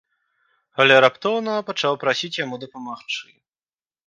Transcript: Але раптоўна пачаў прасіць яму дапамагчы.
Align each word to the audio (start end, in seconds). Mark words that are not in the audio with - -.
Але 0.83 0.95
раптоўна 1.05 1.53
пачаў 1.69 1.93
прасіць 2.05 2.33
яму 2.43 2.55
дапамагчы. 2.65 3.25